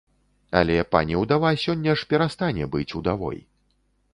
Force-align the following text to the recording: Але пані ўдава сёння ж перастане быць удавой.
Але 0.61 0.77
пані 0.95 1.19
ўдава 1.23 1.51
сёння 1.65 1.95
ж 2.03 2.09
перастане 2.15 2.71
быць 2.77 2.89
удавой. 3.01 3.37